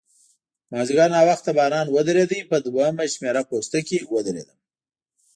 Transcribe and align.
مازیګر 0.71 1.09
ناوخته 1.15 1.51
باران 1.57 1.87
ودرېد، 1.95 2.31
په 2.49 2.57
دوهمه 2.65 3.05
شمېره 3.13 3.43
پوسته 3.49 3.79
کې 3.87 3.97
ودرېدم. 4.13 4.57